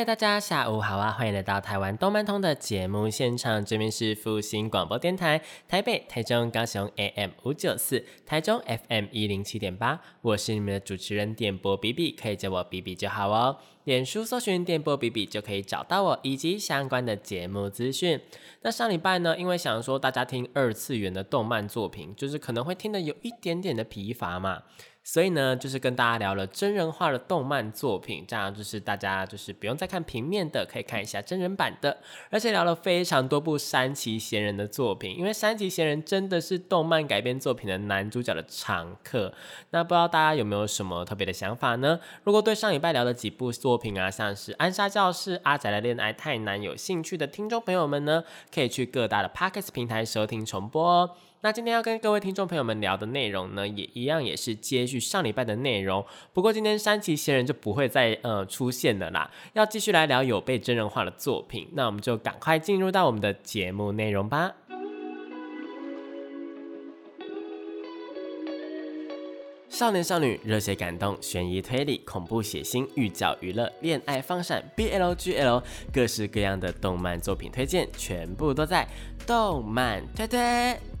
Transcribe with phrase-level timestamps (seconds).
[0.00, 1.10] 嗨，大家下午好啊！
[1.10, 13.58] 欢迎来到台湾动漫通的节目现场，这边是复兴广播电台台北、台中、高雄 AM 五九四，台中 FM 一零七点八，我是你们的主持人电波比比，可以叫我比比就好哦。
[13.84, 18.18] 脸书搜寻电波比比就可以找到我以及相关的节目资讯。
[18.62, 24.62] 那上礼拜呢，因为想说大家听二次元的动漫作品，就是可能会听得有一点点的疲乏嘛。
[25.02, 31.98] 所以呢，就是跟大家聊了真人化的动漫作品，这样就是大家就是不用再看平面的，可以看一下真人版的，
[32.30, 39.32] 而且聊了非常多部山崎贤人的作品，因为山崎贤人真的是动漫改编作品的男主角的常客。
[39.70, 41.98] 那不知道大家有没有什么特别的想法呢？
[42.22, 48.22] 如果对上礼拜聊的几部作品啊，像是《安沙教室》《阿仔的恋爱太难》有兴趣的听众朋友们呢，
[48.54, 51.10] 可以去各大的 p o c k e t 平台收听重播哦。
[51.42, 56.04] 那今天要跟各位听众朋友们聊的内容呢，也一样也是接续上礼拜的内容。
[56.34, 61.66] 不过今天山崎贤人就不会再呃出现了啦，要继续来聊有被真人化的作品。
[61.72, 64.52] 那我们就赶快进入到我们的节目内容吧。
[69.70, 78.86] 少年少女、热血感动、悬疑推理、恐怖血腥、御教娱乐、恋爱放闪、BLGL，各式各样的动漫作品推荐，全部都在
[79.26, 80.99] 动漫推推。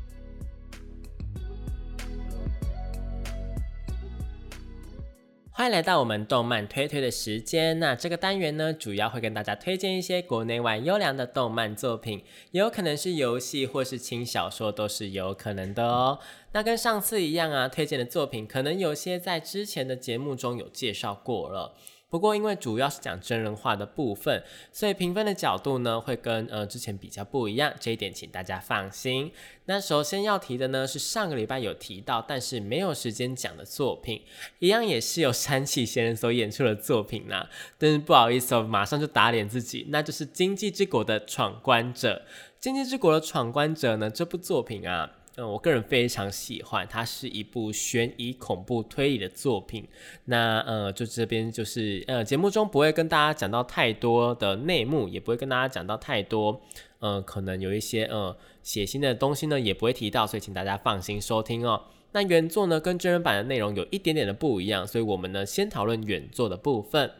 [5.60, 7.78] 欢迎来到我们动漫推推的时间。
[7.80, 12.22] 那这个单元呢，主要会跟大家推荐一些国内外优良的动漫作品，
[12.52, 16.18] 也有可能是游戏或是轻小说，都是有可能的哦。
[16.52, 21.74] 那跟上次一样啊，推荐的作品可能有些在之前的节目中有介绍过了。
[22.10, 29.30] 不过，因为主要是讲真人化的部分，所以评分的角度呢会跟呃之前比较不一样，这一点请大家放心。
[29.66, 34.22] 那首先要提的呢是上个礼拜有提到，但是没有时间讲的作品，
[34.58, 37.46] 一样也是由山崎贤人所演出的作品呐。
[37.78, 42.14] 但是不好意思哦，马上就打脸自己，那就是《经济之国的闯关者》。
[42.58, 45.12] 《经济之国的闯关者》呢这部作品啊。
[45.36, 49.86] 嗯，我个人非常喜欢，它是一部悬疑恐怖推理的作品。
[50.24, 56.60] 那呃，就这边就是呃，节目中不会跟大家讲到太多的内幕，也不会跟大家讲到太多，
[56.98, 61.80] 呃，可能有一些呃血腥的东西呢，也不会提到，所以请大家放心收听哦。
[62.12, 67.10] 那原作呢，跟真人版的内容有一点点的不一样，所以我们呢先讨论原作的部分。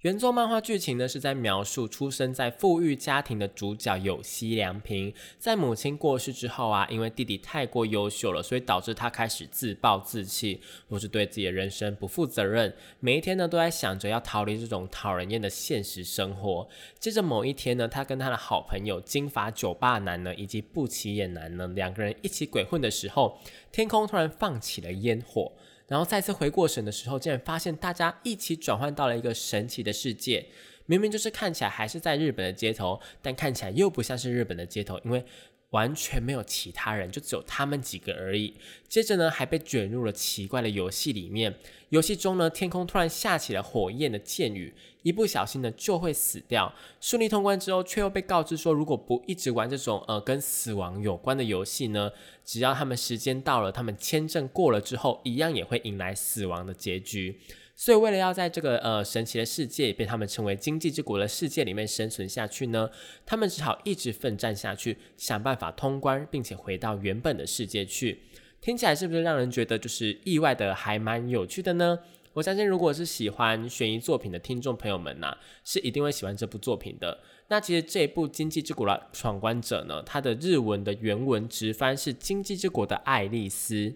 [0.00, 12.74] 原作漫画剧情呢，是在描述出生在富裕家庭的主角有希良平，在母亲过世之后啊，因为弟弟太过优秀了，所以导致他开始自暴自弃，或是对自己的人生不负责任。
[12.98, 16.66] 每一天呢，都在想着要逃离这种讨人厌的现实生活。
[16.98, 23.38] 接着某一天呢，他跟他的好朋友金发酒吧男呢，以及不起眼男呢，两个人一起鬼混的时候，
[23.70, 25.52] 天空突然放起了烟火。
[25.90, 30.46] 然后再次回过神的时候，竟然发现大家一起转换到了一个神奇的世界。
[30.86, 35.24] 明明就是看起来还是在日本的街头，但看起来又不像是日本的街头，因为。
[35.70, 38.54] 完全没有其他人，就只有他们几个而已。
[38.88, 41.54] 接着呢，还被卷入了奇怪的游戏里面。
[41.90, 44.72] 游戏中呢，天空突然下起了火焰的箭雨，
[45.02, 46.72] 一不小心呢就会死掉。
[47.00, 52.10] 顺利通关之后，却又被告知说，如果不一直玩这种呃跟死亡有关的游戏呢，
[52.44, 57.40] 只要他们时间到了，他们签证过了之后，一样也会迎来死亡的结局。
[57.82, 62.90] 所以，为了要在这个呃神奇的世界，被他们称为经济之国的世界里面生存下去呢，
[63.24, 68.20] 他们只好一直奋战下去，想办法通关，并且回到原本的世界去。
[68.60, 71.98] 听起来是不是让人觉得就是意外的还蛮有趣的呢？
[72.34, 77.20] 我相信，如果是喜欢悬疑作品的听众朋友们呐，是一定会喜欢这部作品的。
[77.48, 83.94] 那其实这一部《经济之国的闯关者》呢，它的日文的原文直翻是“经济之国的爱丽丝”。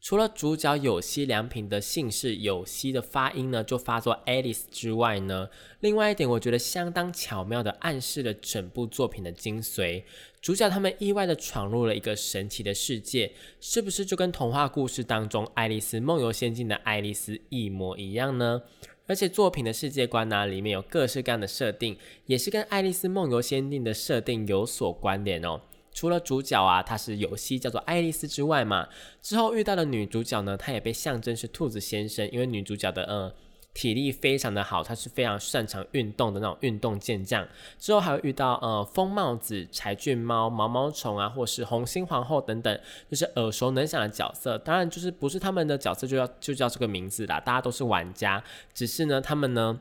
[0.00, 5.50] 除了主角有希良平的姓氏有希的发音呢，就发作 Alice 之外呢，
[5.80, 10.04] 另外一点我觉得相当巧妙的暗示了整部作品的精髓。
[10.40, 18.62] 主角他们意外的闯入了一个神奇的世界，是不是就跟童话故事当中《爱丽丝梦游仙境》的爱丽丝一模一样呢？
[19.06, 25.60] 而且作品的世界观呢，里面有各式各样的设定，也是跟《爱丽丝梦游仙境》的设定有所关联哦。
[26.00, 28.88] 除了主角啊，她是游戏叫做爱丽丝之外嘛，
[29.20, 33.30] 之后遇到的女主角呢，她也被象征是兔子先生，因为女主角的嗯
[33.74, 37.46] 体力非常的好，他是非常擅长运动的那种运动健将。
[37.78, 42.80] 之后还会遇到呃疯帽子、柴郡猫、毛毛虫啊，或是红心皇后等等，
[43.10, 44.56] 就是耳熟能详的角色。
[44.56, 48.42] 当然就是不是他们的角色就要就叫这个名字啦，大家都是玩家，
[48.72, 49.78] 只是呢他们呢。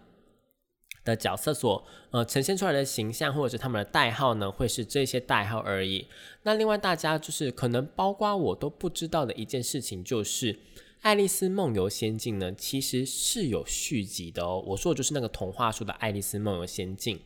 [1.10, 6.08] 的角色所呃呈现出来的形象，或者是他们的代号呢，会是这些代号而已。
[6.44, 10.54] 那另外大家就是可能包括我都不知道的一件事情，就是
[11.02, 14.64] 《爱丽丝梦游仙境》呢，其实是有续集的哦。
[14.68, 17.18] 我说的就是那个童话书的《爱丽丝梦游仙境》。《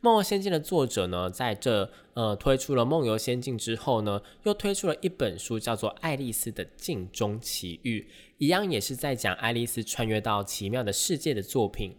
[0.00, 8.02] 梦游仙境》的作者呢，在这呃推出了《梦游仙境》之后呢，又推出了一本书，叫做《爱丽丝的镜中奇遇》，
[8.38, 11.96] 一样也是在讲爱丽丝穿越到奇妙的世界的作品。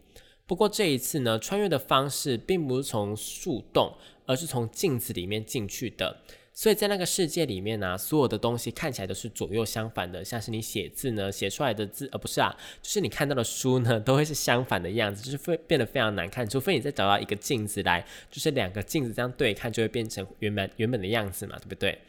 [0.47, 3.93] 不过这一次呢，穿越的方式并不是从树洞，
[4.25, 6.21] 而是从镜子里面进去的。
[6.53, 16.49] 所以在那个世界里面呢，所有的东西看起来都是左右相反的，像是你写字呢，写出来的字，呃，不是啊，就是你看到的书呢，都会是相反的样子，就是会变得非常难看。
[16.49, 21.99] 除非你再找到一个镜子来，就是两个镜子这样对看，就会变成原本原本的样子嘛，对不对？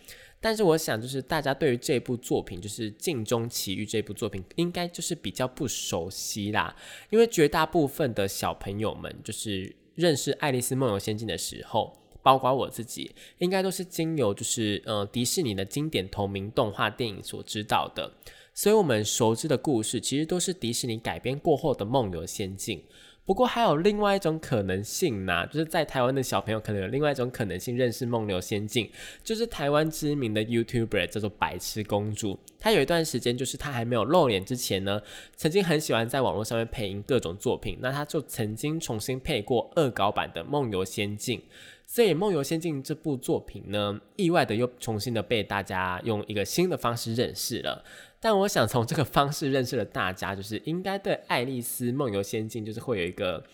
[0.41, 6.77] 但是我想，就是大家对于这部作品，就是《镜中奇遇》这部作品，应该就是比较不熟悉啦。
[7.11, 18.13] 因为绝大部分的小朋友们，就是认识《爱丽丝梦游仙境》的时候，包括我自己，应该都是经由就是呃迪士尼的经典同名动画电影所知道的。
[18.55, 22.83] 所以，我们熟知的故事，其实都是迪士尼改编过后的梦游仙境。
[23.29, 28.87] 不过还有另外一种可能性呢，就是在台湾的小朋友可能有另外一种可能性认识《梦游仙境》，
[29.23, 32.39] 就是台湾知名的 YouTuber 叫做白痴公主。
[32.59, 35.03] 她有一段时间，就是她还没有露脸之前呢，
[35.37, 37.77] 曾经很喜欢在网络上面配音各种作品。
[37.83, 41.39] 那她就曾经重新配过恶搞版的《梦游仙境》。
[41.85, 47.85] 所以《梦游仙境》这部作品呢，意外的又重新的被大家用一个新的方式认识了。
[48.21, 53.45] 但我想从这个方式认识了大家，就是应该对《爱丽丝梦游仙境》就是会有一个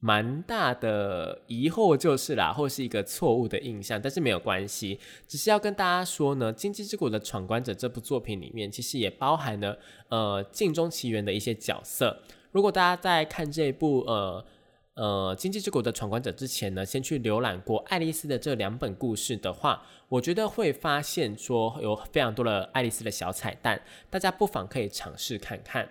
[0.00, 4.00] 蛮大的疑惑，就是啦，或是一个错误的印象。
[4.00, 4.98] 但是没有关系，
[5.28, 9.78] 只是要跟大家说呢，《经济之谷的闯关者》这部作品里面，其实也包含了
[10.08, 12.22] 呃《镜中奇缘》的一些角色。
[12.50, 14.44] 如果大家在看这部呃。
[15.02, 25.88] 呃，经济之国的闯关者之前呢，先去浏览过爱丽丝的这两本故事的话，我觉得会发现说有非常多的爱丽丝的小彩蛋，大家不妨可以尝试看看。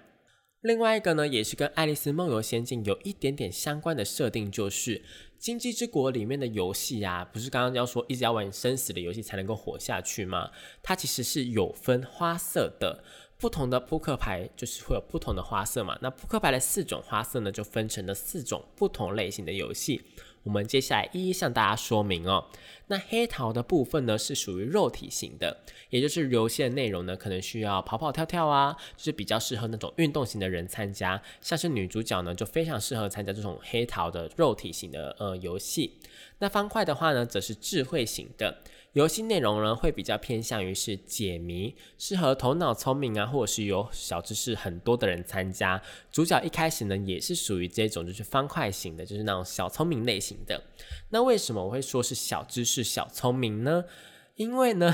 [0.62, 5.04] 另外一个呢，也是跟爱丽丝梦游仙境有一点点相关的设定，就是
[5.38, 10.52] 经济之国里面的游戏啊，不是刚刚要说一直要玩生死的游戏才能够活下去吗？
[10.82, 13.04] 它其实是有分花色的。
[13.42, 15.98] 不同的扑克牌就是会有不同的花色嘛？
[16.00, 20.00] 那扑克牌的四种花色呢，就分成了四种不同类型的游戏。
[20.44, 22.46] 我们接下来一一向大家说明哦。
[22.88, 25.58] 那黑桃的部分呢，是属于肉体型的，
[25.90, 31.20] 也就是游戏的内容呢，可能需要跑跑跳跳啊，就是比较适合那种运动型的人参加。
[31.42, 35.98] 像是女主角呢，就非常适合参加这种黑桃的肉体型的呃游戏。
[36.38, 38.62] 那方块的话呢，则是智慧型的。
[38.94, 45.82] 游戏内容呢，会比较偏向于是解谜，适合头脑聪明啊，或者是有小知识很多的人参加。
[46.12, 50.62] 主角一开始呢，也是属于这种就是方块型的，就是那种小聪明类型的。
[51.12, 53.86] 那为什么我会说是小知识、小聪明呢？
[54.36, 54.94] 因为呢，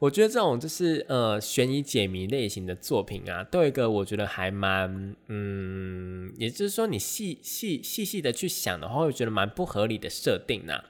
[0.00, 10.84] 我觉得这种就是呃悬疑解谜类型的作品啊，都有一个我觉得还蛮嗯，也就是说你细细细细的去想的话，会觉得蛮不合理的设定呐。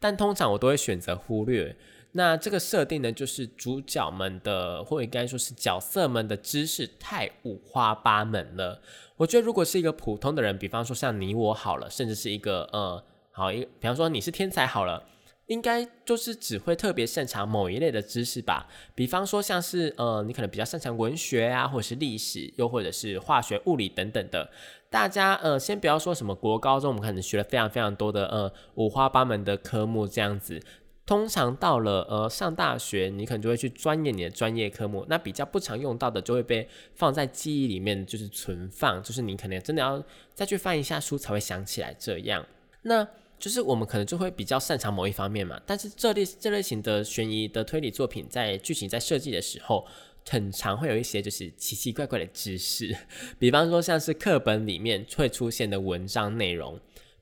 [0.00, 1.76] 但通常我都会选择忽略。
[2.12, 8.82] 那这个设定呢，就是主角们的，或者应该说是角色们的知识太五花八门了。
[9.16, 15.04] 我觉得如果是一个普通的人，比方说像你我好了，甚至是一个呃好一，比方说你是天才好了，
[15.50, 18.68] 应该就是只会特别擅长某一类的知识吧。
[18.94, 24.48] 比方说像是呃你可能比较擅长文学啊，或者是历史，又或者是化学、物理等等的。
[24.88, 30.60] 大家呃先不要说什么国高中，我们可能学了非常非常多的呃五花八门的科目这样子。
[31.04, 40.00] 通常到了呃上大学，你可能就会去钻研你的专业科目，那比较不常用到的就会被放在记忆里面，就是存放，就是你可能真的要
[40.32, 42.46] 再去翻一下书才会想起来这样。
[42.82, 43.04] 那
[43.40, 49.86] 就是我们可能就会比较擅长某一方面嘛，但是这类这类型的悬疑的推理作品，在剧情在设计的时候，
[50.28, 52.94] 很常会有一些就是奇奇怪怪的知识，
[53.38, 56.78] 比方说像是课本里面会出现的文章内容。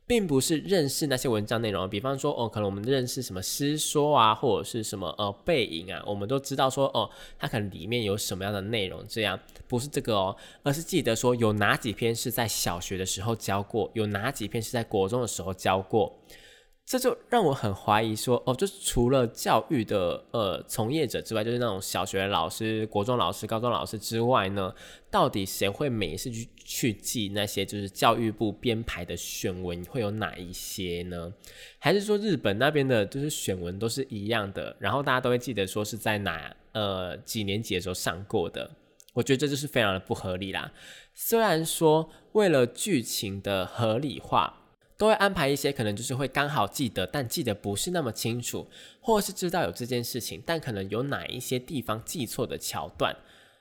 [0.08, 9.38] 并不是认识那些文章内容，比方说哦，可能我们认识什么诗说啊，或者是什么呃背影啊，我们都知道说哦，它可能里面有什么样的内容，这样
[9.68, 16.18] 不是这个哦，而是记得说有哪几篇是在小学的时候教过，有哪几篇是在国中的时候教过。
[16.88, 24.74] 这就让我很怀疑说，哦，就除了教育的呃从业者之外，就是那种小学老师、国中老师、高中老师之外呢，
[25.10, 31.30] 到底谁会每一次去去记那些就是教育部编排的选文会有哪一些呢？
[31.78, 38.70] 还是说日本那边的就是选文都是一样的，然后大家都会记得说是在哪呃几年级的时候上过的？
[39.12, 40.72] 我觉得这就是非常的不合理啦。
[41.12, 44.54] 虽然说为了剧情的合理化。
[44.98, 48.68] 都会安排一些可能就是会刚好记得，但记得不是那么清楚，
[49.00, 53.16] 或是知道有这件事情，但可能有哪一些地方记错的桥段。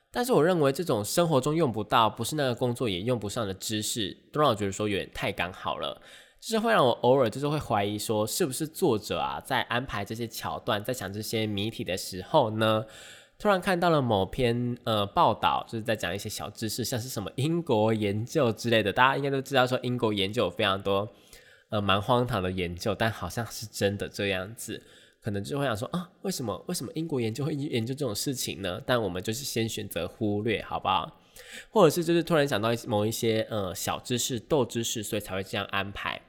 [0.10, 6.02] 但是我认为这种生活中用不到，不是那个工作也用不上的知识，都让我觉得说有点太刚好了，
[6.40, 12.84] 就是会让我偶尔就是会怀疑说，是不是作者啊在安排这些桥段，在讲这些谜题的时候呢，
[13.38, 21.08] 突然看到了某篇呃报道，就是在讲一些小知识，像是什么英国研究之类的，大家应该都知道说英国研究有非常多。
[21.70, 24.82] 呃，蛮荒唐的研究，但好像是真的这样子，
[25.22, 28.82] 可能就会想说啊，为什么为什么英国研究会研究这种事情呢？
[28.86, 31.20] 但我们就是先选择忽略，好不好？
[31.70, 36.22] 或者是就是突然想到某一些呃小知识、斗知识，所以才会这样安排。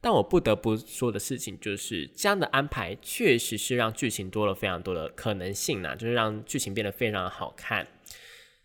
[0.00, 7.86] 但我不得不说的事情就是，这样的安排确实是让剧情多了非常多的可能性呐，就是让剧情变得非常好看。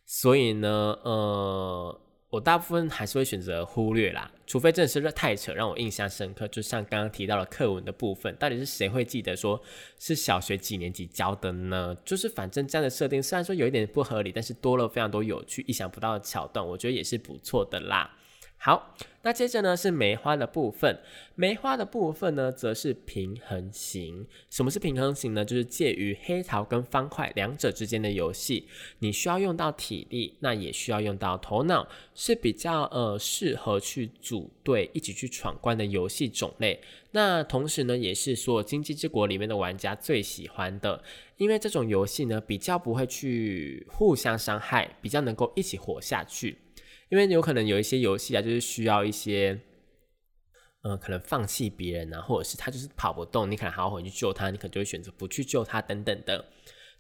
[0.06, 2.02] 所以呢，呃。
[2.36, 6.46] 我大部分还是会选择忽略啦，除非真的是太扯，让我印象深刻。
[6.50, 9.62] 就像刚刚提到的课文的部分，到底是谁会记得说
[9.98, 11.96] 是小学几年级教的呢？
[12.04, 18.14] 就是反正这样的设定，虽然说有一点不合理，但是多了非常多有趣、意想不到的桥段，我觉得也是不错的啦。
[18.66, 21.00] 好，那接着呢是梅花的部分。
[21.36, 24.26] 梅花的部分呢，则是平衡型。
[24.50, 25.46] 什么是平衡型呢？
[25.46, 28.68] 就是介于黑桃跟方块两者之间的游戏。
[28.98, 36.82] 你需要用到体力，那也需要用到头脑，是比较呃适合去组队一起去闯关的游戏种类。
[37.12, 41.04] 那同时呢，也是所有经济之国里面的玩家最喜欢的，
[41.38, 46.58] 因为这种游戏呢，比较不会去互相伤害，比较能够一起活下去。
[47.10, 49.60] 因为有可能有一些游戏啊，就是需要一些，
[50.82, 56.46] 呃，可能放弃别人啊，或者是他就是跑不动，你可能好好回去救他，你可能就会选择不去救他等等的，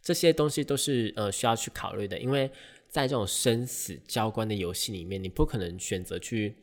[0.01, 2.19] 这些东西都是呃需要去考虑的。
[2.19, 2.49] 因为
[2.89, 6.55] 在这种生死交关的游戏里面，你不可能选择去。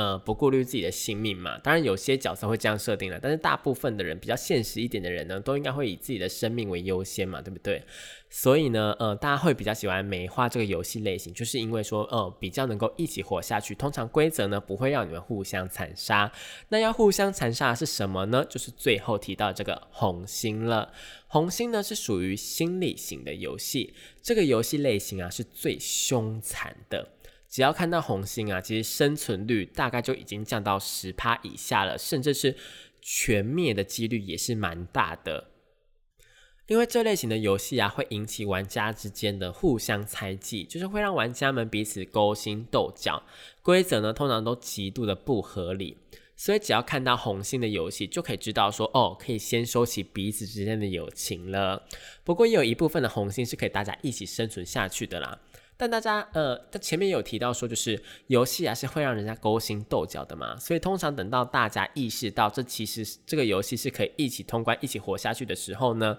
[0.00, 1.58] 呃，不顾虑自己的性命嘛？
[1.58, 7.84] 当然，有些角色会这样设定了，但是大部分的人比较现实一点的人呢，都应该会以自己的生命为优先嘛，对不对？
[8.30, 13.74] 所以呢，呃，大家会比较喜欢梅花这个游戏类型，就是因为说，呃，比较能够一起活下去。
[13.74, 16.32] 通常规则呢，不会让你们互相残杀。
[16.70, 18.42] 那要互相残杀是什么呢？
[18.48, 20.92] 就是最后提到这个红心了。
[21.26, 23.92] 红心呢是属于心理型的游戏，
[24.22, 27.06] 这个游戏类型啊是最凶残的。
[27.50, 32.54] 只要看到红心啊，其实生存率大概就已经降到十趴以下了，甚至是
[33.02, 35.48] 全灭的几率也是蛮大的。
[36.68, 43.24] 因为这类型的游戏啊，会引起玩家之间的互相猜忌，就是会让玩家们彼此勾心斗角。
[43.62, 45.96] 规则呢，通常都极度的不合理，
[46.36, 51.84] 所以只要看到红心的游戏，就可以知道说，哦，可以先收起彼此之间的友情了。
[52.22, 55.40] 不过也有一部分的红心是可以大家一起生存下去的啦。
[55.80, 66.18] 但大家呃，他前面有提到说，就是游戏啊是会让人家勾心斗角的嘛，所以通常等到大家意识到这其实这个游戏是可以一起通关、一起活下去的时候呢，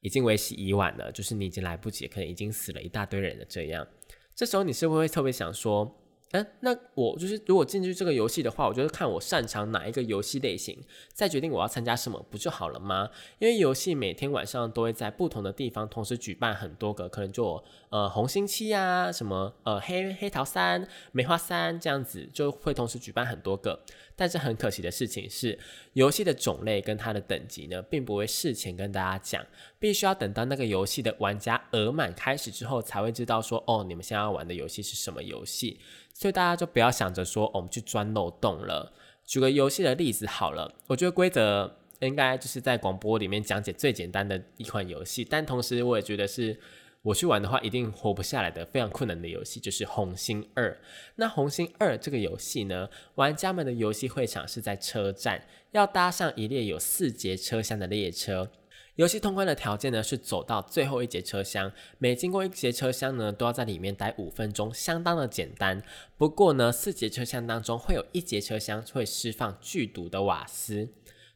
[0.00, 3.44] 已经为时已晚了，就是你已经来不及，可能已经死了一大堆人了。
[3.46, 3.86] 这样，
[4.34, 5.94] 这时候你是不是会特别想说？
[6.32, 10.76] 哎，那我就是如果进去这个游戏的话，我就是看我擅长哪一个游戏类型，
[11.12, 13.08] 再决定我要参加什么，不就好了吗？
[13.38, 23.80] 因为游戏每天晚上都会在不同的地方同时举办很多个，可能就呃红星期啊，什么呃黑黑桃三、梅花三这样子，就会同时举办很多个。
[24.18, 25.58] 但是很可惜的事情是，
[25.92, 29.44] 游戏的种类跟它的等级呢，并不会事前跟大家讲，
[29.78, 35.78] 必须要等到那个游戏的玩家额满开始之后，才会知道说，哦，你们现在要玩的游戏是什么游戏。
[36.18, 38.92] 所以大家就不要想着说，我们去钻漏洞了。
[39.24, 46.58] 举个游戏的例子好了，我觉得规则应该就是在广播里面讲解最简单的一款游戏，但同时我也觉得是。
[47.02, 50.72] 我去玩的话，一定活不下来的非常困难的游戏就是《红星二》。
[51.14, 58.50] 那《红星二》这个游戏呢，玩家们的游戏会场是在车站，要搭上一列有四节车厢的列车。
[58.96, 65.82] 游戏通关的条件呢是走到最后一节车厢，每经过一节车厢呢，都要在里面待五分钟，相当的简单。
[66.16, 70.88] 不过呢，四节车厢当中会有一节车厢会释放剧毒的瓦斯。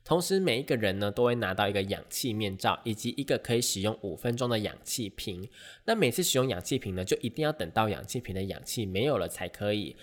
[0.02, 5.46] 同时，每一个人呢都会拿到一个氧气面罩，以及一个可以使用五分钟的氧气瓶。
[5.84, 9.94] 那每次使用氧气瓶呢，就一定要等到氧气瓶的氧气没有了才可以。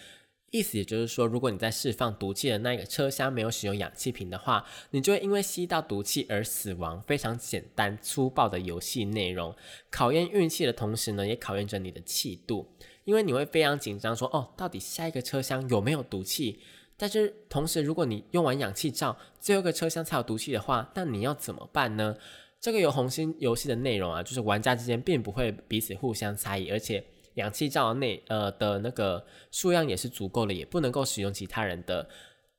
[0.50, 7.02] 意思也就是说，如果你在释放毒气的那个车厢没有使用氧气瓶的话，你就会因为吸到毒气而死亡。
[7.02, 9.54] 非常简单粗暴的游戏内容，
[9.90, 12.66] 考验运气的同时呢，也考验着你的气度，
[13.04, 16.60] 因为你会非常紧张，说哦，到底下一个车厢有没有毒气？
[16.96, 22.16] 但是同时，如果你用完氧气罩，最后一个车厢才有毒气的话，那你要怎么办呢？
[22.62, 27.04] 这个有红心游戏的内容啊，就是玩家之间并不会彼此互相猜疑，而且。
[27.38, 32.08] 氧气罩内呃的那个数量也是足够的，也不能够使用其他人的。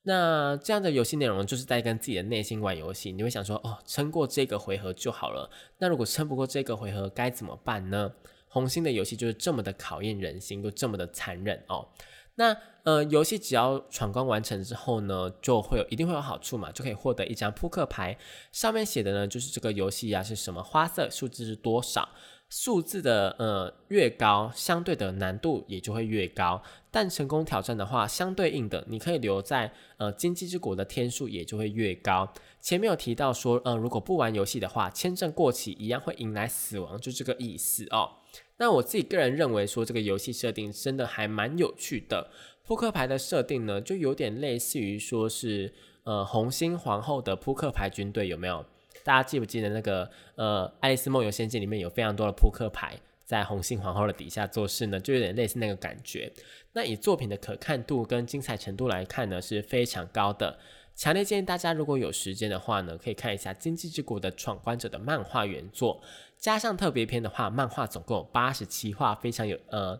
[0.02, 3.12] 那这样的游戏内容就是在跟自己的内心玩游戏。
[3.12, 5.50] 你会想说，哦，撑过这个回合就好了。
[5.78, 8.10] 那如果撑不过这个回合该怎么办呢？
[8.46, 11.88] 红心的游戏就是这么的考验人心，又这么的残忍哦。
[12.36, 18.16] 那呃，游戏只要闯关完成之后呢，就会有一定会有好处嘛，就可以获得一张扑克牌，
[18.52, 22.08] 上面写的呢就是这个游戏啊是什么花色，数字是多少。
[22.48, 26.62] 数字的呃越高，相对的难度也就会越高。
[26.90, 32.32] 但成功挑战的话，相对应的，你可以留在呃经济之国的天数也就会越高。
[32.60, 38.12] 前面有提到说，呃，如果不玩游戏的话，签证过期一样会迎来死亡，就这个意思哦。
[38.56, 42.30] 那我自己个人认为说，这个游戏设定真的还蛮有趣的。
[42.64, 45.72] 扑克牌的设定呢，就有点类似于说是
[46.04, 48.64] 呃红心皇后的扑克牌军队，有没有？
[49.08, 55.00] 大家记不记得那个呃《爱丽丝梦游仙境》里面有非常多的扑克牌在红心皇后的底下做事呢？
[55.00, 56.30] 就有点类似那个感觉。
[56.74, 60.58] 那以作品的可看度跟精彩程度来看呢，是非常高的。
[60.94, 66.02] 强烈建议大家如果有时间的话呢，可以看一下《经济之国的闯关者》的漫画原作，
[66.36, 69.98] 加上特别篇的话，漫画总共有八十七话，非常有呃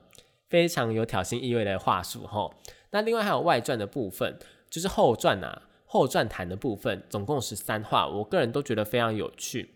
[0.51, 2.51] 非常有挑衅意味的话术哈。
[2.91, 4.39] 那另外还有外传的部分，
[4.69, 5.63] 就是后传啊。
[5.91, 9.71] 后传谈的部分总共十三话，我个人都觉得非常有趣。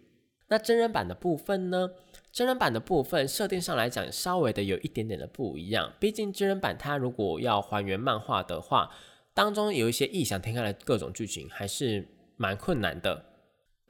[0.48, 1.90] 那真人版的部分呢？
[2.30, 5.90] 真人版的部分设定上来讲，稍微的有一点点的不一样。
[5.98, 8.90] 毕竟真人版它如果要还原漫画的话，
[9.32, 13.24] 当中有一些异想天开的各种剧情，还是蛮困难的。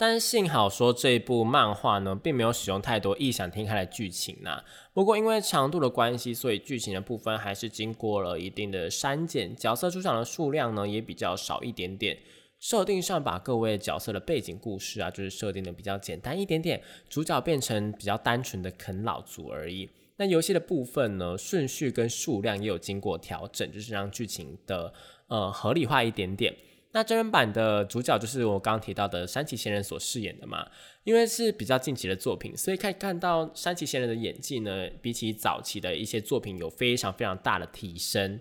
[0.03, 4.61] 但幸好说这部漫画呢，并没有使用太多异想天开的剧情呐。
[4.93, 12.19] 不过因为长度的关系，所以剧情的部分还是经过了一定的删减，角色出场的数量呢也比较少一点点。
[12.59, 19.89] 设定上把各位角色的背景故事啊，就是设定的比较简单一点点，主角变成比较单纯的啃老族而已。
[20.17, 24.93] 那游戏的部分呢，顺序跟数量也有经过调整，就是让剧情的
[25.29, 26.53] 呃合理化一点点。
[26.95, 30.67] 那真人版的主角就是我刚刚提到的山崎贤人所饰演的嘛，
[31.05, 38.41] 因为是比较近期的作品，所以可以看到山崎贤人的演技呢，比起早期的一些作品有非常非常大的提升。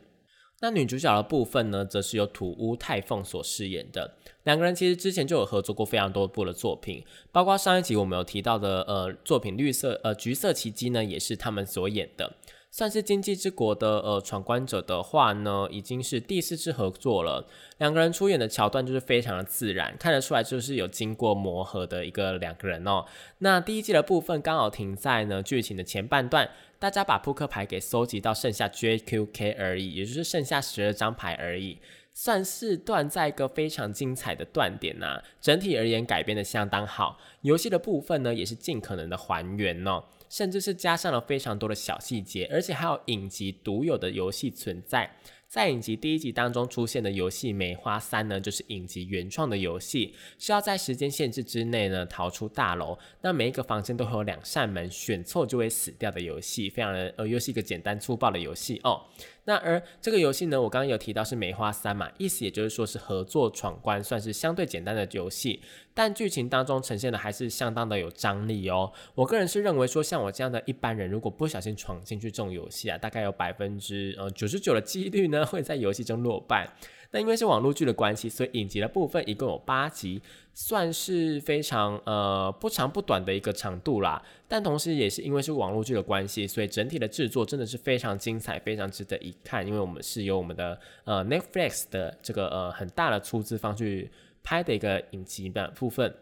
[0.59, 4.17] 那女主角的部分呢，则是由土屋太凤所饰演的。
[4.43, 12.31] 两个人其实之前就有合作过非常多部的作品，包括上一集我们有提到的呃作品《绿色呃橘色奇迹》呢，也是他们所演的。
[12.71, 17.45] 算是经济之国的呃闯关者的话呢，已经是第四次合作了。
[17.79, 23.05] 两个人出演的桥段就是非常的自然，看得出来就是有经过磨合的一个两个人哦。
[23.39, 31.77] 那第一季的部分刚好停在呢剧情的前半段，大家把扑克牌给收集到剩下 JQK 而已，也就是剩下十二张牌而已，
[32.13, 35.21] 算是断在一个非常精彩的断点呐。
[35.41, 40.05] 整体而言改编的相当好，游戏的部分呢也是尽可能的还原哦。
[40.31, 45.11] 甚至是加上了非常多的小细节，而且还有影集独有的游戏存在。
[45.45, 52.97] 在影集第一集当中出现的游戏《梅花三》呢，就是影集原创的游戏，是要在时间限制之内呢逃出大楼。
[53.19, 59.01] 那每一个房间都会有两扇门，选错就会死掉的游戏，非常的呃，又是一个简单粗暴的游戏哦。
[59.45, 65.61] 那而这个游戏呢，我刚刚有提到是梅花三嘛，意思也就是说是合作闯关，算是相对简单的游戏，
[65.93, 68.91] 但剧情当中呈现的还是相当的有张力哦。
[69.15, 76.69] 我个人是认为说，像我这样的一般人，如果不小心闯进去这种游戏啊，大概有百分之呃九十九的几率呢会在游戏中落败。
[77.11, 80.21] 那因为是网络剧的关系，所以影集的部分一共有八集，
[80.53, 84.21] 算是非常呃不长不短的一个长度啦。
[84.47, 89.65] 但同时也是因为是网络剧的关系，所以整体的制作真的是非常精彩，非常值得一看。
[89.67, 94.09] 因为我们是由我们的呃 Netflix 的这个呃很大的出资方去
[94.41, 96.15] 拍的一个影集的部分。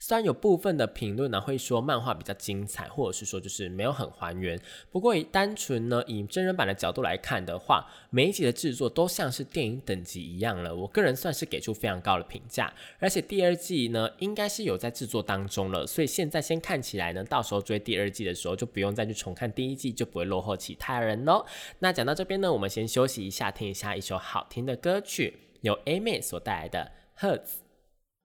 [0.00, 10.74] 虽然有部分的评论呢会说漫画比较精彩，或者是说就是没有很还原，不过以单纯呢以真人版的角度来看的话，每一集的制作都像是电影等级一样了。
[10.74, 21.46] 我个人算是给出非常高的评价，而且第二季呢应该是有在制作当中了，所以现在先看起来呢，到时候追第二季的时候就不用再去重看第一季，就不会落后其他人喽。
[21.78, 27.38] 那讲到这边呢，我们先休息一下，听一下一首好听的歌曲，由 A 妹所带来的《Hurts》。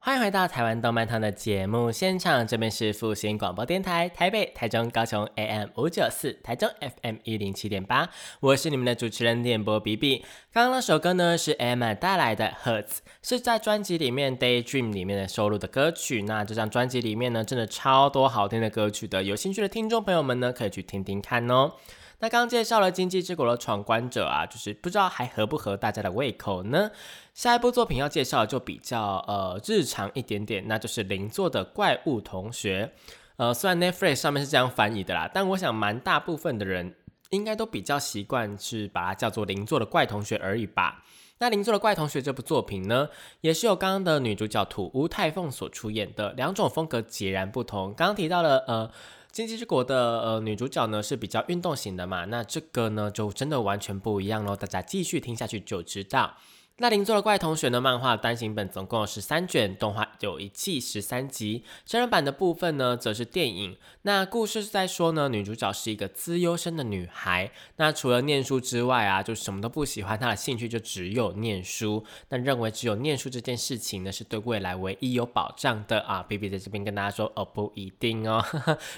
[0.01, 8.09] 欢迎回到台湾动漫堂的节目现场，这边是复兴广播电台台北、台中、高雄 AM 五九四，台中 FM 一零七点八，
[8.39, 10.23] 我是你们的主持人电波 B B。
[10.53, 16.21] 刚刚那首歌呢是 Emma 带来的 Hurts，是在专辑里面 Daydream 里面的收录的歌曲。
[16.21, 21.73] 那这张专辑里面呢，真的超多好听的歌曲的，有兴趣的听众朋友们呢，可以去听听看哦。
[22.21, 26.91] 那刚介绍了《经济之国》的闯关者啊，就是不知道还合不合大家的胃口呢？
[27.33, 32.91] 下一部作品要介绍就比较呃日常一点点，那就是邻座的怪物同学。
[33.37, 36.93] 呃，虽然 Netflix 上面是这样翻译的啦，但我想蛮大部分的人
[37.29, 41.01] 应该都比较习惯是把它叫做邻座的怪同学而已吧。
[41.37, 43.07] 那邻座的怪同学这部作品呢，
[43.39, 47.93] 也是由刚刚的女主角土屋太凤所出演的，两种风格截然不同。
[47.93, 48.91] 刚刚提到了呃。
[49.39, 56.35] 星际之国的呃女主角呢是比较运动型的嘛，那这个呢就真的完全不一样喽，大家继续听下去就知道。
[56.81, 57.81] 那邻座的怪同学呢？
[57.81, 63.75] 漫画单行本总共有十三卷，动画有一季十三集，真人版的部分呢，则是电影。
[64.03, 72.05] 那故事是在说呢，女主角是一个资优生的女孩，那除了念书之外啊，就什么都不喜欢，她的兴趣就只有念书。
[72.29, 76.23] 那认为只有念书这件事情呢，是对未来唯一有保障的啊。
[76.23, 78.41] B B 在这边跟大家说，哦，不一定哦，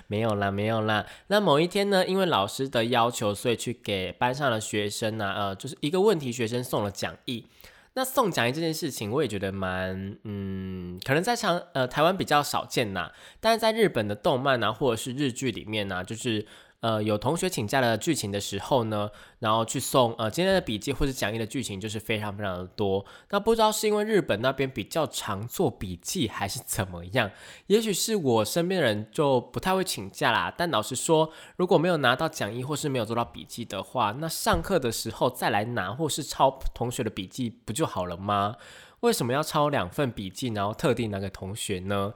[0.06, 1.04] 没有啦，没有啦。
[1.28, 7.48] 那某一天呢，因为老师的要求，所以去给班上的学生呢，呃，就是一个问题学生送了讲义。
[7.94, 16.46] 那送奖励这件事情，我也觉得蛮，嗯，可能在长呃台湾比较少见呐，但是在日本的动漫啊，或者是日剧里面呢，就是。
[16.82, 23.06] 呃，有同学请假的剧情的时候呢，然后去送呃今天的笔记或者讲义的剧情，就是非常非常的多。
[23.30, 27.30] 那不知道是因为日本那边比较常做笔记，还是怎么样？
[27.68, 30.52] 也许是我身边的人就不太会请假啦。
[30.58, 38.56] 但老实说，如果没有拿到讲义或是没有做到笔记的话，那上课的时候再来拿或是抄同学的笔记不就好了吗？
[39.02, 42.14] 为什么要抄两份笔记，然后特定拿给同学呢？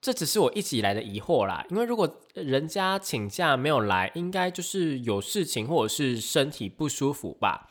[0.00, 7.68] 这只是我一直以来的疑惑啦，因为如果人家请假没有来，应该就是有事情或者是身体不舒服吧？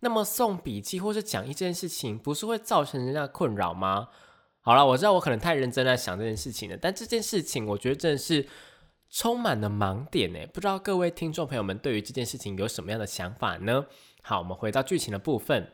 [0.00, 4.08] 那么送笔记或是讲义这件事情，不是会造成人家困扰吗？
[4.62, 8.46] 好了，我知道我可能太认真在想这件事情了，但这件事情我觉得真的是
[9.10, 10.38] 充满了盲点呢。
[10.52, 13.86] 不知道各位听众朋友们对于这件事情有什么样的想法呢？
[14.22, 15.70] 好，我们回到剧情的部分。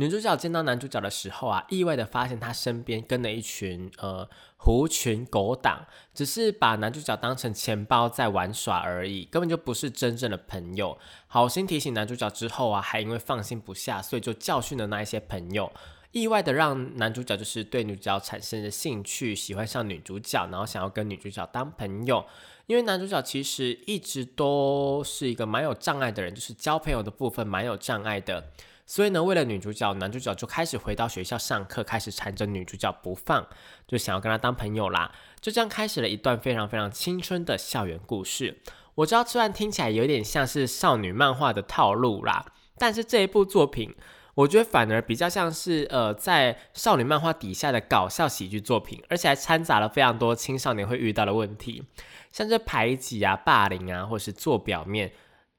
[0.00, 5.84] 女主角见到男主角的时候啊，意外的发现他身边跟了一群呃狐群狗党，
[6.14, 10.96] 只是把男主角当成钱包在玩耍而已，根本就不是真正的朋友。
[11.26, 15.72] 好心提醒男主角之后啊，还因为放心不下，所以就教训了那一些朋友，
[16.12, 22.24] 意外的让男主角就是对女主角产生了兴趣，喜欢上女主角，然后想要跟女主角当朋友。
[22.66, 28.52] 因为男主角其实一直都是一个蛮有障碍的人，就是交朋友的部分蛮有障碍的。
[28.88, 33.46] 所以呢，为了女主角，男主角就开始回到学校上课，开始缠着女主角不放，
[33.86, 35.12] 就想要跟她当朋友啦。
[35.40, 38.58] 就这样开始了一段非常非常青春的校园故事。
[38.94, 42.46] 我知道虽然听起来有点像是少女漫画的套路啦，
[42.78, 43.94] 但是这一部作品，
[44.34, 51.84] 我觉得反而比较像是呃在少女漫画底下的搞笑喜剧作品，而且还掺杂了非常多青少年会遇到的问题，
[52.32, 55.12] 像是排挤啊、霸凌啊，或是做表面。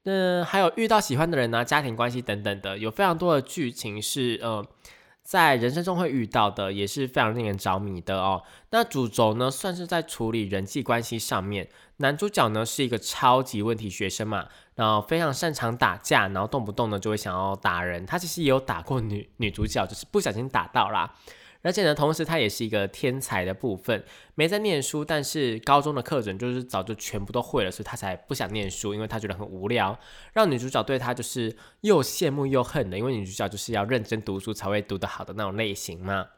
[0.04, 4.66] 那还有遇到喜欢的人呢，家庭关系等等的，有非常多的剧情是呃，
[5.22, 8.42] 在人生中会遇到的，也是非常令人着迷的哦。
[8.70, 11.68] 那主轴呢，算是在处理人际关系上面。
[11.98, 18.06] 男主角呢是一个超级问题学生嘛，然后非常擅长打架，然后动不动呢就会想要打人。
[18.06, 21.14] 他其实也有打过女女主角，就是不小心打到啦。
[21.62, 24.02] 而且呢，同时他也是一个天才的部分，
[24.34, 29.98] 没在念书，但是高中的课程就是早就全部都会了，所以他才不想念书，因为他觉得很无聊，
[30.32, 36.28] 让女主角对他就是又羡慕又恨的，因为女主角就是要认真读书才会读得好的那种类型嘛。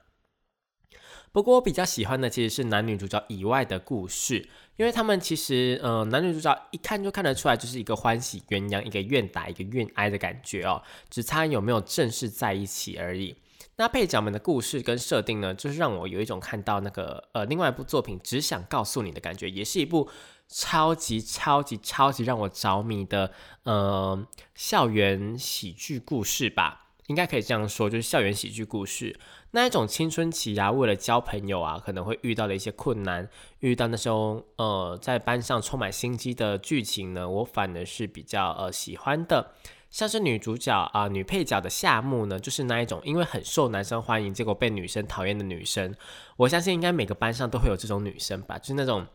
[1.30, 13.36] 不过我比较喜欢的其实是男女主角以外的故事，因为他们其实呃男女主角一看就看得出来就是一个欢喜鸳鸯，一个愿打一个愿挨的感觉哦，只差有没有正式在一起而已。
[13.76, 20.08] 那配角们的故事跟设定呢，就是让我有一种看到那个呃另外一部作品只想告诉你的感觉，也是一部
[20.48, 23.32] 超级超级超级让我着迷的
[23.64, 29.18] 呃校园喜剧故事吧，应该可以这样说，就是校园喜剧故事。
[29.54, 33.28] 那一种青春期啊，为了交朋友啊，可能会遇到的一些困难，
[33.60, 39.52] 遇到那种呃在班上充满心机的剧情呢，我反而是比较呃喜欢的。
[39.92, 45.94] 像是女主角啊，女配角的夏目呢，就是那一种因为很受男生欢迎，结果被女生讨厌的女生。
[46.38, 49.06] 我相信应该每个班上都会有这种女生吧，就是那种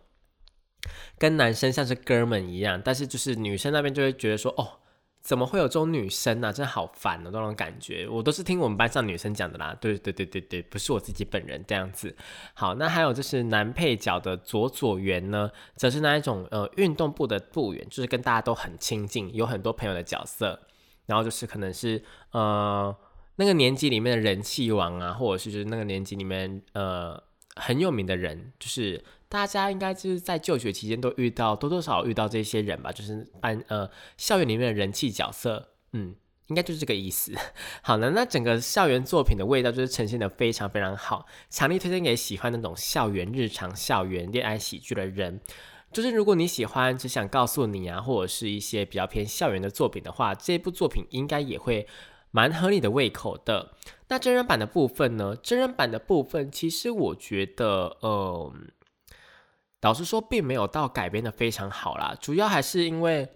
[1.18, 4.78] 跟男生像是哥们一样，但是就是女生那边就会觉得说，哦，
[5.24, 9.76] 怎么会有这种女生呢、真的好烦哦，那种感觉，我都是听我们班上女生讲的啦。
[9.82, 12.16] 对对对对对，不是我自己本人这样子。
[12.54, 20.62] 好，那还有就是男配角的佐佐原呢，则是那一种呃运动部的部员，就是跟大家都很亲近，有很多朋友的角色。
[21.08, 22.96] 然后就是可能是呃
[23.38, 27.20] 那个年级里面的人气王啊，或者是就是那个年级里面呃
[27.56, 36.16] 很有名的人，就是大家应该就是在就学期间都遇到多多少少遇到这些人吧，就是班呃校园里面的人气角色，嗯。
[36.48, 37.34] 应该就是这个意思。
[37.84, 45.42] 好了，那整个校园作品的味道就是呈现的非常非常好，强力推荐给喜欢那种校园日常、校园恋爱喜剧的人。
[45.92, 51.88] 就是如果你喜欢，只想告诉你啊，或者是一些比较偏校园的作品的话，这部作品应该也会
[52.32, 53.74] 蛮合你的胃口的。
[54.10, 55.36] 那真人版的部分呢？
[55.36, 58.54] 真人版的部分，其实我觉得，呃，
[59.82, 63.30] 老实说，并没有到改编的非常好啦，主要还是因为。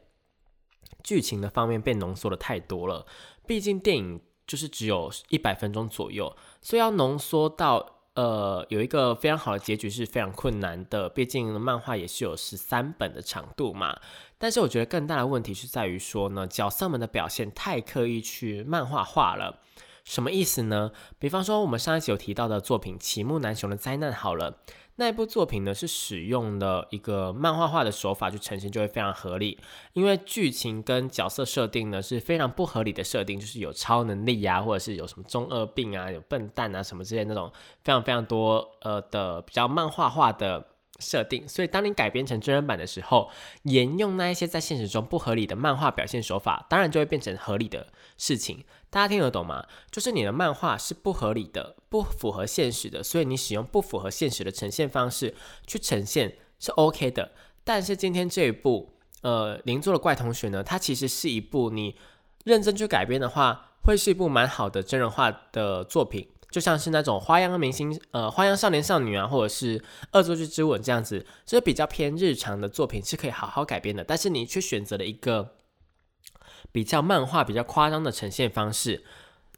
[1.04, 3.08] 剧情的方面被浓缩的太多了，
[3.48, 11.08] 毕竟电影就是只有一百分钟左右，所以要浓缩到呃有一个非常好的结局是非常困难的。
[11.10, 14.00] 毕竟漫画也是有十三本的长度嘛。
[14.38, 19.60] 但是我觉得更大的问题是在于说呢，角色们的表现太刻意去漫画化了。
[20.04, 20.92] 什么意思呢？
[21.20, 24.58] 比方说我们上一集有提到的作品《齐木南雄的灾难》好了。
[25.02, 29.58] 那一部作品呢，是使用了一个漫画化的手法去呈现，就会非常合理。
[29.94, 37.52] 因为剧情跟角色设定呢是非常不合理的设定，就是有超能力啊，或者是有什么中二病啊，有笨蛋啊什么之类那种
[37.84, 40.68] 非常非常多呃的比较漫画化的。
[41.02, 43.30] 设定，所以当你改编成真人版的时候，
[43.64, 47.88] 沿用那一些在现实中不合理的漫画表现手法，当然就会变成合理的
[48.18, 48.64] 事情。
[48.90, 49.66] 大家听得懂吗？
[49.90, 55.34] 就是你的漫画是不合理的，不符合现实的，所以你使用不符合现实的呈现方式
[55.66, 57.32] 去呈现是 OK 的。
[57.64, 61.96] 但是今天这一部，呃，邻座的怪同学呢，它其实是一部你
[62.44, 66.28] 认真去改编的话，会是一部蛮好的真人化的作品。
[66.52, 74.04] 就像是那种花样明星，呃，花样少年少女啊，或者是恶作剧之吻这样子，就是比较偏日常的作品是可以好好改编的。
[74.04, 75.56] 但是你却选择了一个
[76.72, 79.04] 比较漫画、比较夸张的呈现方式，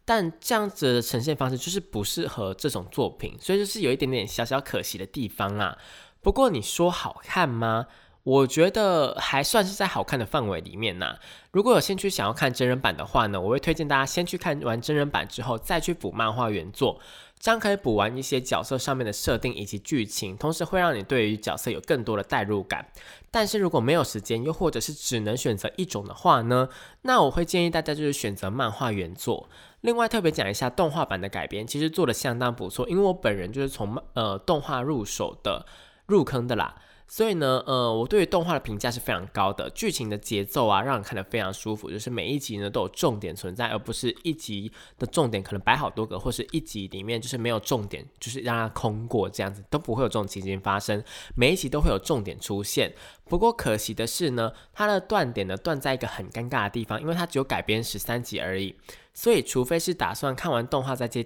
[0.06, 5.78] 但这样子的呈现方式就是不适合这种作品，所以就是有一点点小小可惜的地方啊。
[6.22, 7.88] 不过你说好看吗？
[8.24, 11.18] 我觉得还算是在好看的范围里面呐。
[11.52, 17.02] 如果有兴趣想要看真人版的话呢，我会推荐大家先去看完真人版之后，再去补漫画原作，
[17.38, 22.86] 这样可以补完一些角色上面的设定以及剧情，同时会让你对于角色有更多的代入感。
[23.30, 26.70] 但是如果没有时间，又或者是只能选择一种的话呢，
[27.02, 29.50] 那我会建议大家就是选择漫画原作。
[29.82, 35.66] 另外特别讲一下动画版的改编，其实做的相当不错，因为我本人就是从呃动画入手的
[36.06, 36.74] 入坑的啦。
[37.14, 51.04] 所以呢，呃，我对于动画的评价是非常高的，剧情的节奏啊，让人看得非常舒服，就是每一集呢都有重点存在，而不是一集的重点可能摆好多个，或是一集里面就是没有重点，就是让它空过这样子，都不会有这种情形发生，
[51.36, 52.92] 每一集都会有重点出现。
[53.26, 58.76] 不过可惜的是呢，它的断点呢断在一个很尴尬的地方，因为它只有改编十三集而已，
[59.14, 61.24] 所以除非是打算看完动画再接，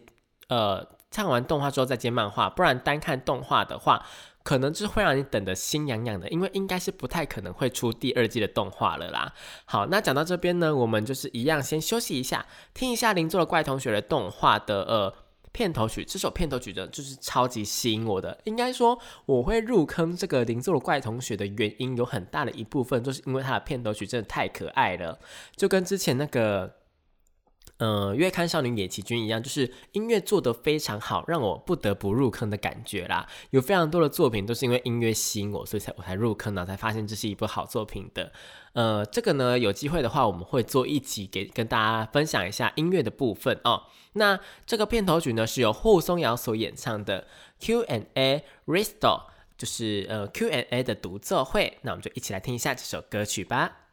[0.50, 4.06] 呃，看完动画之后再接漫画，不然单看动画的话。
[4.47, 9.33] 可能就是会让你等得心痒痒的，因为应该是不太可能会出第二季的动画了啦。
[9.65, 15.13] 好，那讲到这边呢，我们就是一样先休息一下，听一下邻座的怪同学的动画的呃
[15.51, 16.05] 片头曲。
[16.05, 25.19] 这首片头曲的就是超级吸引我的，应该说我会入坑这个邻座的怪同学的原因有很大的一部分，就是因为它的片头曲真的太可爱了，
[25.57, 26.73] 就跟之前那个。
[27.77, 33.27] 呃，月刊少女野崎君一样，就是音乐做得非常好，让我不得不入坑的感觉啦。
[33.51, 38.31] 有非常多的作品都是因为音乐吸引我，所以才我才入坑呢，才发现这是一部好作品的。
[38.73, 43.83] 呃，这个呢，有机会的话，我们会做一集给跟大家分享一下音乐的部分哦。
[44.13, 47.27] 那这个片头曲呢，是由户松瑶所演唱的
[47.59, 51.77] Q and A Restore，就是呃 qna 的独奏会。
[51.83, 53.87] 那我们就一起来听一下这首歌曲吧。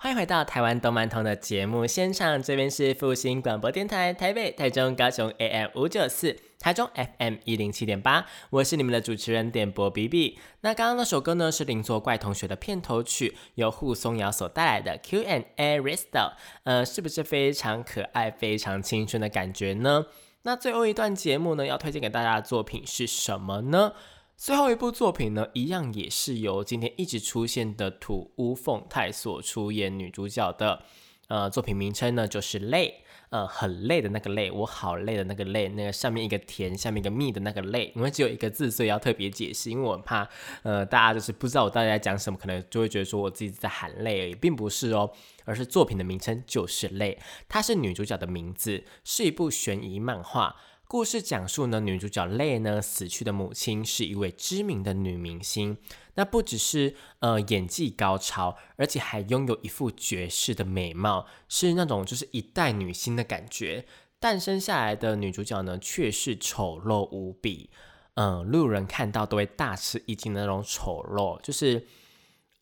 [0.00, 10.38] 欢迎回到台湾动漫通的节目现场，这边是复兴广播电台台北、台中、高雄 AM 五九四，台中 FM 一零七点八，我是你们的主持人点播 B B。
[10.60, 20.06] 那刚刚那首歌呢是邻座怪同学的片头曲，由户松瑶所带来的 Q and A Restyle，呃，是不是非常可爱、非常青春的感觉呢？
[20.42, 23.94] 那最后一段节目呢，要推荐给大家的作品是什么呢？
[24.38, 30.80] 最后一部作品呢，一样也是由今天一直出现的土屋凤太所出演女主角的，
[31.26, 33.02] 呃，作品名称呢就是《泪》。
[33.30, 40.26] 呃很累的那个累，我好累的那个累，那个上面一个甜，下面一个蜜的那个累，因为只有一个字，所以要特别解释，因为我怕
[40.62, 45.10] 呃大家就是不知道我到底在讲什么，可能就会觉得说我自己在喊累而已，并不是哦，
[45.44, 47.18] 而是作品的名称就是累，
[47.50, 50.56] 它是女主角的名字，是一部悬疑漫画。
[50.90, 55.76] 故事讲述呢，女主角泪呢死去的母亲是一位知名的女明星，
[56.14, 63.84] 那不只是呃演技高超，而且还拥有一副绝世的美貌，是那种就是一代女星的感觉。
[64.18, 67.68] 诞生下来的女主角呢，却是丑陋无比，
[68.14, 71.86] 嗯，路人看到都会大吃一惊的那种丑陋，就是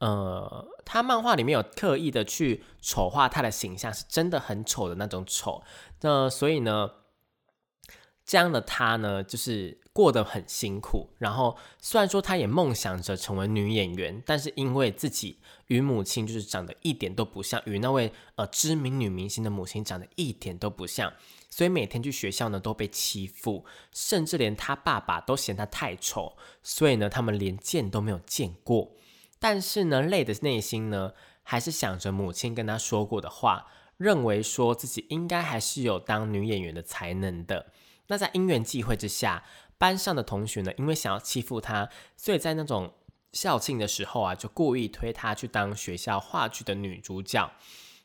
[0.01, 5.63] 呃，她漫画里面有刻意的去丑化她的形象，是真的很丑的那种丑。
[6.01, 6.91] 那所以呢？
[8.27, 11.09] 这样的她呢，就是过得很辛苦。
[11.19, 21.13] 然后虽然说她也梦想着成为女演员，但是因为自己与母亲就是长得一点都不像，与那位呃知名女明星的母亲长得一点都不像，
[21.49, 28.91] 所以每天去学校呢都被欺负，甚至连她爸爸都嫌她太丑，所以呢他们连见都没有见过。
[29.39, 31.13] 但是呢，累的内心呢
[31.45, 37.67] 还是想着母亲跟她说过的话，认为说自己应该还是有当女演员的才能的。
[38.09, 39.43] 那在因缘际会之下，
[39.79, 42.95] 班上的同学呢，因为想要欺负他，所以在那种
[43.33, 47.51] 校庆的时候啊，就故意推他去当学校话剧的女主角。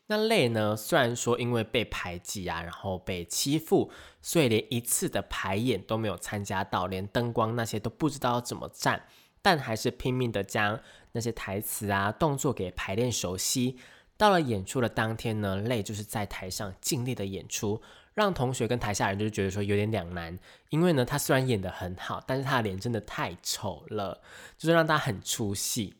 [0.08, 9.06] 那泪呢，虽然说因为被排挤啊，然后被欺负，所以连一次的排演都没有参加到，连灯光那些都不知道怎么站，
[9.40, 10.78] 但还是拼命的将
[11.12, 13.78] 那些台词啊、动作给排练熟悉。
[14.18, 17.80] 到了演出的当天呢，泪就是在台上尽力的演出。
[18.14, 20.38] 让同学跟台下人就是觉得说有点两难，
[20.70, 24.22] 因为呢，他虽然演的很好，但是他的脸真的太丑了，
[24.58, 25.96] 就是让他很出戏。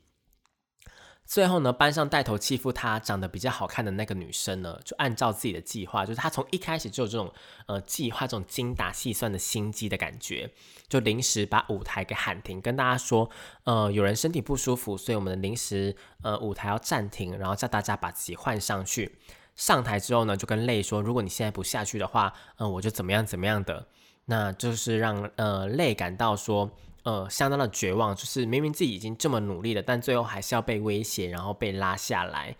[1.24, 7.32] 最后呢，班上带头欺负他长得比较好看的那个女生呢，就按照自己的计划，就是他从一开始就有这种
[7.66, 10.50] 呃计划，这种精打细算的心机的感觉，
[10.88, 13.30] 就临时把舞台给喊停，跟大家说，
[13.64, 19.16] 呃，有人身体不舒服，所以我们的临时呃舞台要暂停，然后叫大家把自己换上去。
[19.54, 23.86] 上台之后呢，就跟泪说：“如果你现在不下去的话，嗯，我就怎么样怎么样的。”
[24.26, 26.70] 那就是让呃泪感到说，
[27.02, 28.14] 呃，相当的绝望。
[28.14, 32.56] 就是明明自己已经这么努力了，但最后还是要被威胁，然后被拉下来。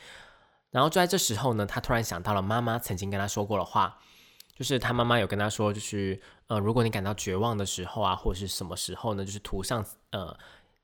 [0.70, 3.98] 然后就在这时候呢，他突然想到了妈妈曾经跟他说过的话，
[4.56, 10.36] 就是他妈妈有跟他说，就是呃，如果你感到绝望的时候啊，或者是什么时候呢，就是涂上呃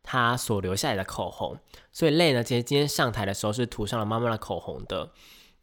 [0.02, 1.58] 他所留下来的口红。
[1.90, 5.10] 所以泪呢，其实今天上台的时候是涂上了妈妈的口红的。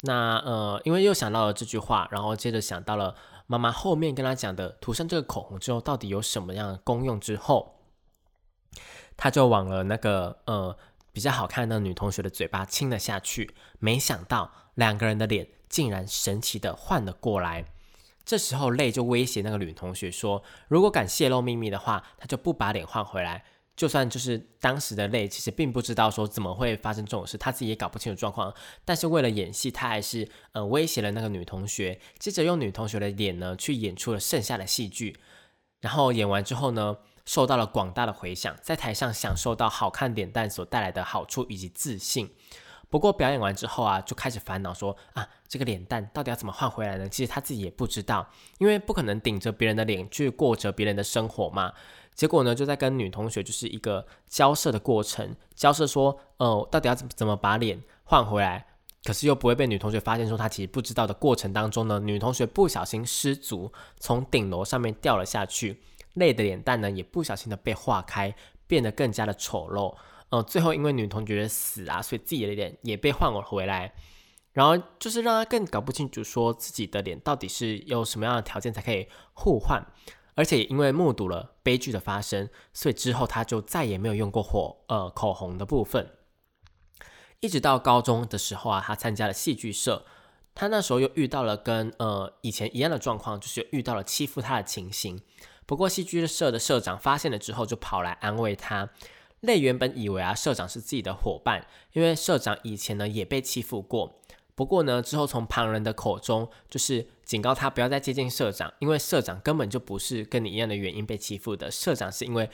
[0.05, 3.15] 那呃，因为又想到了这句话，然后接着想到了
[3.47, 7.79] 妈妈后面跟他讲的，涂上这个口红之后到底有什么样的功用之后，
[9.17, 10.77] 他就往了那个呃
[11.11, 17.65] 比较好看的女同学的嘴巴亲了下去，没想到两个人的脸竟然神奇的换了过来。
[18.23, 23.45] 这时候泪就威胁那个女同学说，如果敢泄露秘密的话，他就不把脸换回来。
[23.75, 28.53] 就算就是当时的泪，其实并不知道说怎么会发生这种事，他自己也搞不清楚状况。
[28.85, 35.17] 但是为了演戏，他还是呃威胁了那个女同学，接着用女同学的脸呢去演出了剩下的戏剧。
[35.81, 42.33] 然后演完之后呢，受到了广大的回响，在台上享受到好看脸蛋所带来的好处以及自信。
[42.89, 47.09] 不过表演完之后啊，就开始烦恼说啊，这个脸蛋到底要怎么换回来呢？
[47.09, 51.73] 其实他自己也不知道，因为不可能顶着别人的脸去过着别人的生活嘛。
[52.13, 58.65] 结果呢，就在跟女同学就是一个交涉的过程，交涉说，呃，到底要怎怎么把脸换回来，
[59.03, 63.69] 可是又不会被女同学发现说她其实不知道的过程当中呢，女同学不小心失足
[63.99, 65.81] 从顶楼上面掉了下去，
[66.13, 68.33] 累的脸蛋呢也不小心的被化开，
[68.65, 69.93] 变得更加的丑陋，
[70.29, 73.93] 呃，最后因为女同学死啊，所以自己的脸也被换了回来，
[74.53, 79.85] 然后就是让他更搞不清楚说自己的脸到底是有什么样的条件才可以互换。
[80.37, 86.11] 而且因为目睹了悲剧的发生，所以之后他就再也没有用过火呃口红的部分。
[87.39, 90.05] 一直到高中的时候啊，他参加了戏剧社，
[90.53, 95.21] 他那时候又遇到了跟呃以前一样的状况，就是遇到了欺负他的情形。
[95.65, 98.89] 不过戏剧社的社长发现了之后，就跑来安慰他。
[99.45, 104.21] 泪原本以为啊社长是自己的伙伴，因为社长以前呢也被欺负过。
[104.55, 111.69] 不过呢，之后从旁人的口中就是警告他不要再接近社长，因为社长根本就不是跟你一样的原因被欺负的。
[111.69, 112.49] 社长是因为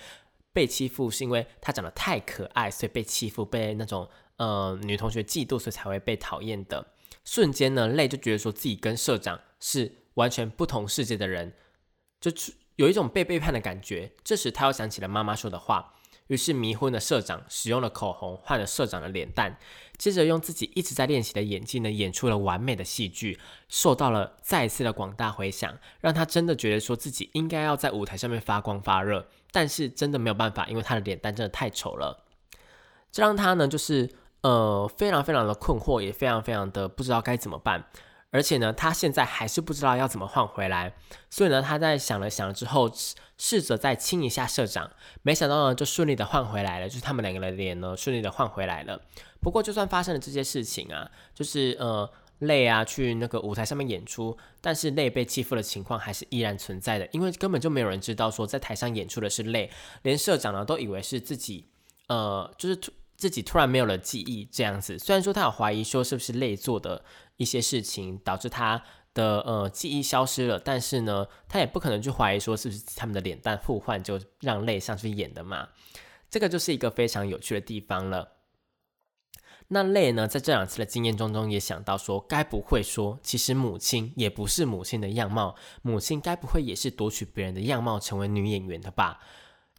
[0.52, 6.88] 被欺负，是因为他长得太可爱，所以被欺负，被那种呃女同学嫉妒，所以才会被讨厌的。
[7.24, 11.54] 瞬间呢，泪就觉得说自己跟社长是完全不同世界的人，
[12.20, 12.32] 就
[12.78, 14.12] 有一种被背叛的感觉。
[14.24, 15.94] 这时他又想起了妈妈说的话。
[16.32, 19.58] 于是迷昏的社长使用了口红换了社长的脸蛋，
[19.98, 32.24] 接着用自己一直在练习的演技呢演出了完美的戏剧，受到了再次的广大回响，让他真的觉得说自己应该要在舞台上面发光发热，但是真的没有办法，因为他的脸蛋真的太丑了，
[33.12, 34.10] 这让他呢就是
[34.40, 37.84] 呃非常非常的困惑，也非常非常的不知道该怎么办。
[38.32, 40.94] 而且呢，他现在还是不知道要怎么换回来，
[41.30, 42.92] 所以呢，他在想了想之后，
[43.38, 44.90] 试着再亲一下社长，
[45.22, 49.02] 没想到呢，就顺利的换回来了，就是他们两个的脸呢，顺利的换回来了。
[49.42, 52.10] 不过，就算发生了这些事情啊，就是呃，
[52.40, 59.70] 泪啊去那个舞台上面演出，但是泪被欺负的情况还是依然存在的，因为根本就没有人知道说在台上演出的是泪，
[60.04, 61.68] 连社长呢都以为是自己，
[62.08, 62.80] 呃，就是
[63.22, 64.98] 自己突然没有了记忆这样子。
[64.98, 67.06] 虽然说他有怀疑说是不是泪做的。
[67.38, 68.84] 一些事情导致他
[69.16, 75.70] 的呃记忆消失了，但是呢，他也不可能去怀疑说是不是他们的脸蛋互换就让泪上去演的嘛，
[76.30, 78.34] 这个就是一个非常有趣的地方了。
[79.70, 89.20] 那泪呢，在这两次的经验中中也想到说，该不会说其实母亲也不是母亲的样貌，母亲该不会也是夺取别人的样貌成为女演员的吧？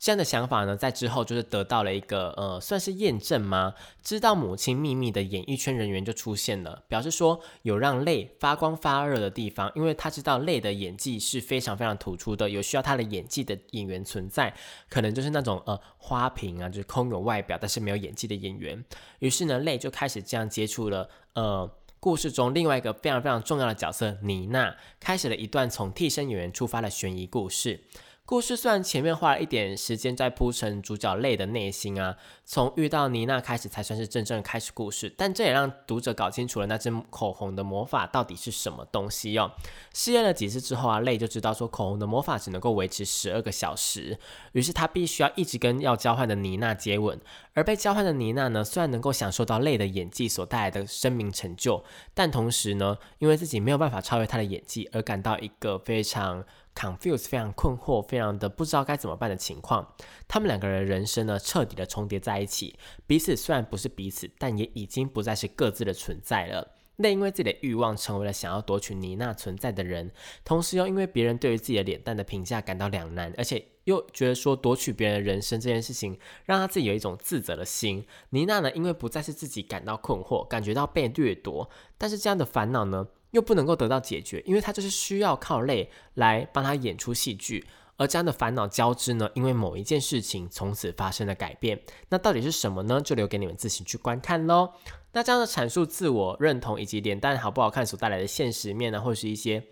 [0.03, 3.73] 这样的想法呢，在之后就是得到了一个呃，算是验证吗？
[4.03, 14.53] 知道母亲秘密的演艺圈人员就出现了，表示说有让泪发光发热的地方，因为他知道泪的演技是非常非常突出的，有需要他的演技的演员存在，
[14.89, 18.85] 可能就是那种呃花瓶啊，就是空有外表但是没有演技的演员。
[19.21, 27.85] 于是呢，泪就开始这样接触了呃故事中另外一个非常非常重要的角色妮娜，开始了一段从替身演员出发的悬疑故事。
[28.33, 32.17] 故事虽然前面花了一点时间在铺陈主角泪的内心啊，
[32.47, 39.53] 从遇到妮娜开始才算是真正开始故事，但这也让读者搞清楚了那支口红的魔法到底是什么东西哦。
[39.93, 44.19] 试验了几次之后啊，泪就知道说口红的魔法只能够维持十二个小时，
[44.53, 47.21] 于是他必须要一直跟要交换的妮娜接吻。
[47.53, 56.43] 而被交换的妮娜呢，虽然能够享受到泪的演技所带来的声名成就，但同时呢，因为自己没有办法超越她的演技，而感到一个非常。
[56.75, 59.95] Confuse 非常困惑，非常的不知道该怎么办的情况。
[60.27, 66.73] 他们两个人的人生呢，彻底的重叠在一起，彼此虽然不是彼此，但也已经不再是各自的存在了。
[66.97, 70.13] 那因为自己的欲望，成为了想要夺取妮娜存在的人，
[70.45, 78.07] 同时又因为别人对于自己的脸蛋的评价感到两难，而且又觉得说夺取别人的人生这件事情，让他自己有一种自责的心。
[78.31, 83.09] 妮娜呢，因为不再是自己感到困惑，感觉到被掠夺，但是这样的烦恼呢？
[83.33, 87.67] 又不能够得到解决，因为他就是需要靠泪来帮他演出戏剧，
[87.97, 93.01] 而这样的烦恼交织呢，因为某一件事情从此发生了改变，那到底是什么呢？
[93.01, 94.75] 就留给你们自行去观看喽。
[95.13, 99.63] 那这样的阐述自我认同以及脸蛋好不好看所带来的现实面呢，或者是一些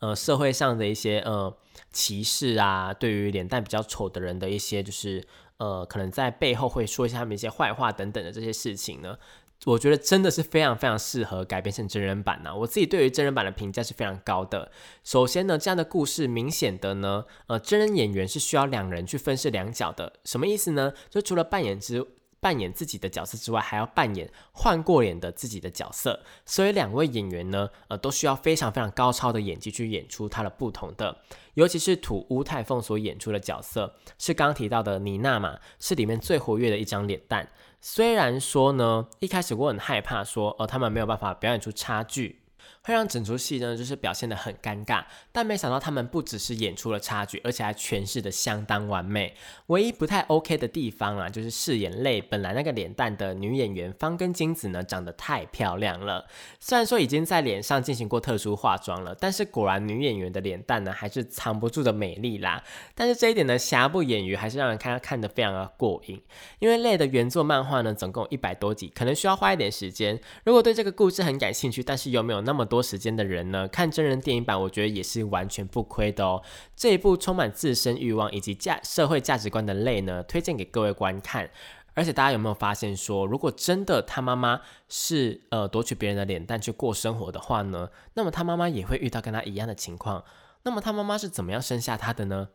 [0.00, 1.56] 呃社会上的一些呃
[1.92, 5.24] 歧视啊，对于脸蛋比较丑的人的一些就是
[5.58, 9.16] 呃可能在背后会说一下他们一些坏话等等的这些事情呢。
[9.64, 12.54] 我觉得真的是非常非常适合改编成真人版呢。
[12.54, 14.72] 我自己对于真人版的评价是非常高的。
[15.04, 20.14] 首先呢，这样的故事明显的呢，呃，真人演员是需要两人去分饰两角的。
[20.24, 20.92] 什么意思呢？
[21.08, 22.04] 就除了扮演之
[22.40, 26.24] 扮演自己的角色之外，还要扮演换过脸的自己的角色。
[26.44, 31.18] 所以两位演员呢，呃，都需要非常非常高超的演技去演出他的不同的。
[31.54, 37.48] 尤其是土屋太凤所演出的角色，是刚提到的妮娜嘛，是里面最活跃的一张脸蛋。
[37.84, 42.41] 虽然说呢，一开始我很害怕，说呃他们没有办法表演出差距。
[42.84, 45.04] 会让整出戏呢，就是表现的很尴尬。
[45.30, 49.34] 但没想到他们不只是演出了差距，而且还诠释的相当完美。
[49.68, 56.26] 唯一不太 OK 的地方啊，就是饰演泪本来那个脸蛋的女演员方根金子呢，长得太漂亮了。
[56.58, 62.62] 虽然说已经在脸上进行过特殊化妆了，但是果然女演员的脸蛋呢，还是藏不住的美丽啦。
[62.94, 66.20] 但是这一点呢，瑕不掩瑜，还是让人看看得非常的过瘾。
[66.58, 70.20] 因为泪的原作漫画呢，总共一百多集，可能需要花一点时间。
[70.44, 76.42] 如果对这个故事很感兴趣，但是又没有那么多时间的人呢，看真人电影版，我觉得也是完全不亏的哦。
[76.74, 81.50] 这一部充满自身欲望以及价社会价值观的类呢，推荐给各位观看。
[81.92, 90.24] 而且大家有没有发现说，如果真的他妈妈是呃夺取别人的脸蛋去过生活的话呢，那么他妈妈也会遇到跟他一样的情况。
[90.62, 92.48] 那么他妈妈是怎么样生下他的呢？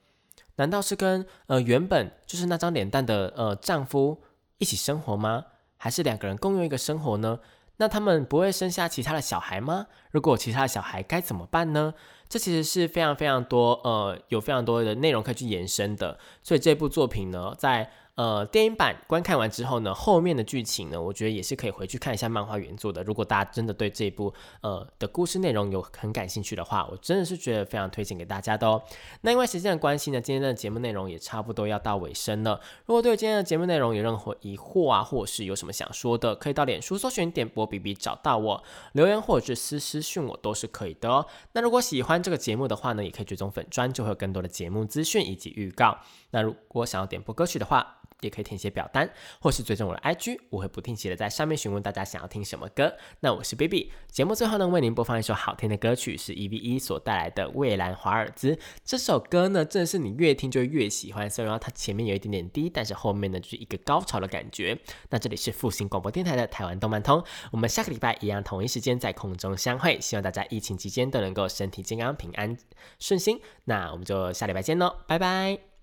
[0.56, 4.24] 难道是跟呃原本就是那张脸蛋的呃丈夫
[4.58, 5.46] 一起生活吗？
[5.78, 7.38] 还是两个人共用一个生活呢？
[7.78, 9.88] 那他们不会生下其他的小孩吗？
[10.12, 11.94] 如果其他的小孩该怎么办呢？
[12.30, 16.20] 这其实是非常非常多，呃，有非常多的内容可以去延伸的。
[16.44, 23.02] 所以这部作品呢，在呃电影版观看完之后呢，后面的剧情呢，我觉得也是可以回去看一下漫画原作的。
[23.04, 28.84] 如果大家真的对这一部呃的故事内容有很感兴趣的话，我真的是觉得非常推荐给大家的哦。
[29.22, 32.60] 那因为时间的关系呢，今天的节目内容也差不多要到尾声了。
[32.86, 41.26] 如果对今天的节目内容有任何疑惑啊，或是有什么想说的，可以到脸书搜寻点播 B B 找到我留言，或者是私私讯我都是可以的哦。
[41.54, 45.98] 那如果喜欢这个节目的话呢，也可以追踪粉砖，就会有更多的节目资讯以及预告。
[46.32, 49.10] 那如果想要点播歌曲的话，也可以填写表单，
[49.40, 52.96] 或是追踪我的 IG，我会不定期的在上面询问大家想要听什么歌。
[53.20, 58.56] 那我是 Baby，节目最后呢，为您播放一首好听的歌曲，是 E.V.E 所带来的《蔚蓝华尔兹》。
[58.84, 61.30] 这首歌呢，真的是你越听就越喜欢。
[61.30, 64.78] 虽然它前面有一点点低，但是后面呢就是一个高潮的感觉。
[65.10, 70.00] 那这里是复兴广播电台的台湾动漫通，我们下个礼拜一样同一时间在空中相会。
[70.02, 72.58] 希望大家疫情期间都能够身体健康、平安
[73.00, 73.40] 顺心。
[73.66, 75.77] 那我们就下礼拜见喽，拜拜。